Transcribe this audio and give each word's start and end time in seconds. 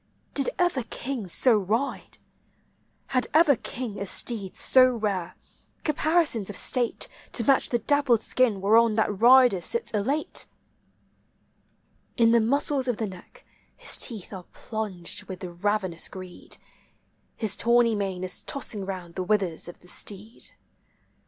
Did 0.33 0.49
ever 0.57 0.81
king 0.89 1.27
so 1.27 1.55
ride? 1.59 2.17
Had 3.09 3.27
ever 3.35 3.55
king 3.55 3.99
a 3.99 4.07
steed 4.07 4.55
so 4.57 4.95
rare, 4.95 5.35
caparisons 5.83 6.49
of 6.49 6.55
state 6.55 7.07
To 7.33 7.43
match 7.43 7.69
the 7.69 7.77
dappled 7.77 8.23
skin 8.23 8.61
whereon 8.61 8.95
that 8.95 9.21
rider 9.21 9.61
sits 9.61 9.91
elate? 9.91 10.47
In 12.17 12.31
the 12.31 12.41
muscles 12.41 12.87
of 12.87 12.97
the 12.97 13.05
neck 13.05 13.45
his 13.77 13.95
teeth 13.95 14.33
are 14.33 14.45
plunged 14.53 15.25
with 15.25 15.43
ravenous 15.43 16.09
greed; 16.09 16.57
His 17.35 17.55
tawny 17.55 17.93
mane 17.93 18.23
is 18.23 18.41
tossing 18.41 18.83
round 18.83 19.13
the 19.13 19.23
withers 19.23 19.67
of 19.67 19.81
the 19.81 19.87
steed. 19.87 20.51